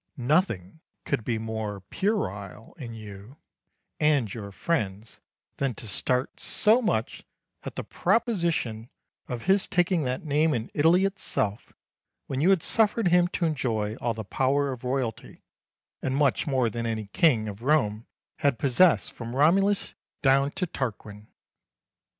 [0.17, 3.37] Nothing could be more puerile in you
[3.99, 5.21] and your friends
[5.57, 7.23] than to start so much
[7.61, 8.89] at the proposition
[9.27, 11.73] of his taking that name in Italy itself,
[12.25, 15.43] when you had suffered him to enjoy all the power of royalty,
[16.01, 18.07] and much more than any King of Rome
[18.37, 19.93] had possessed from Romulus
[20.23, 21.27] down to Tarquin.